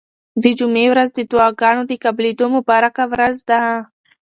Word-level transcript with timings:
د 0.43 0.45
جمعې 0.59 0.85
ورځ 0.91 1.09
د 1.13 1.19
دعاګانو 1.31 1.81
د 1.87 1.91
قبلېدو 2.03 2.45
مبارکه 2.55 3.03
ورځ 3.13 3.35
ده. 3.49 3.61